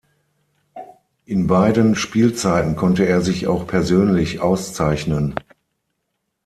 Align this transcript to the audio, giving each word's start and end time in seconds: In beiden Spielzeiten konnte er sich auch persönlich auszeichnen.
In 1.25 1.45
beiden 1.45 1.93
Spielzeiten 1.95 2.75
konnte 2.75 3.05
er 3.05 3.21
sich 3.21 3.45
auch 3.45 3.67
persönlich 3.67 4.39
auszeichnen. 4.39 5.35